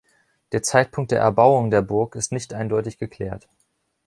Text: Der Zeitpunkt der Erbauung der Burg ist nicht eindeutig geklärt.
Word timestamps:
Der 0.51 0.63
Zeitpunkt 0.63 1.11
der 1.11 1.19
Erbauung 1.19 1.69
der 1.69 1.83
Burg 1.83 2.15
ist 2.15 2.31
nicht 2.31 2.55
eindeutig 2.55 2.97
geklärt. 2.97 3.47